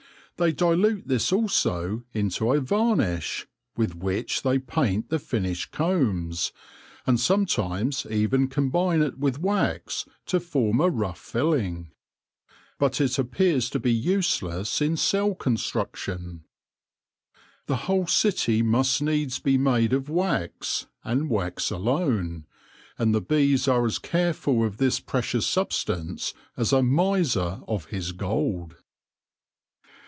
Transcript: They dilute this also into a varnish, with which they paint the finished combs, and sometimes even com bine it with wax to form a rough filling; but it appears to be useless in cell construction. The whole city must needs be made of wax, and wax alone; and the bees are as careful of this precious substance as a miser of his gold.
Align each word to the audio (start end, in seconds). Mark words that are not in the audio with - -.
They 0.37 0.51
dilute 0.51 1.07
this 1.07 1.31
also 1.31 2.03
into 2.13 2.51
a 2.51 2.59
varnish, 2.59 3.45
with 3.77 3.93
which 3.93 4.41
they 4.41 4.57
paint 4.57 5.09
the 5.11 5.19
finished 5.19 5.69
combs, 5.69 6.51
and 7.05 7.19
sometimes 7.19 8.07
even 8.09 8.47
com 8.47 8.71
bine 8.71 9.03
it 9.03 9.19
with 9.19 9.37
wax 9.37 10.03
to 10.25 10.39
form 10.39 10.81
a 10.81 10.89
rough 10.89 11.19
filling; 11.19 11.91
but 12.79 12.99
it 12.99 13.19
appears 13.19 13.69
to 13.69 13.79
be 13.79 13.93
useless 13.93 14.81
in 14.81 14.97
cell 14.97 15.35
construction. 15.35 16.45
The 17.67 17.75
whole 17.85 18.07
city 18.07 18.63
must 18.63 18.99
needs 18.99 19.37
be 19.37 19.59
made 19.59 19.93
of 19.93 20.09
wax, 20.09 20.87
and 21.03 21.29
wax 21.29 21.69
alone; 21.69 22.47
and 22.97 23.13
the 23.13 23.21
bees 23.21 23.67
are 23.67 23.85
as 23.85 23.99
careful 23.99 24.63
of 24.65 24.77
this 24.77 24.99
precious 24.99 25.45
substance 25.45 26.33
as 26.57 26.73
a 26.73 26.81
miser 26.81 27.61
of 27.67 27.85
his 27.91 28.11
gold. 28.11 28.77